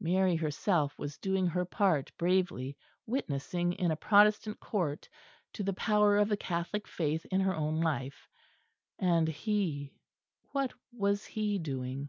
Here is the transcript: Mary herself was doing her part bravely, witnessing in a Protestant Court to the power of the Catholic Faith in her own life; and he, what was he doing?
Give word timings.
Mary 0.00 0.34
herself 0.34 0.98
was 0.98 1.18
doing 1.18 1.46
her 1.46 1.66
part 1.66 2.10
bravely, 2.16 2.74
witnessing 3.04 3.74
in 3.74 3.90
a 3.90 3.96
Protestant 3.96 4.58
Court 4.58 5.06
to 5.52 5.62
the 5.62 5.74
power 5.74 6.16
of 6.16 6.26
the 6.30 6.38
Catholic 6.38 6.88
Faith 6.88 7.26
in 7.26 7.42
her 7.42 7.54
own 7.54 7.82
life; 7.82 8.26
and 8.98 9.28
he, 9.28 9.92
what 10.52 10.72
was 10.90 11.26
he 11.26 11.58
doing? 11.58 12.08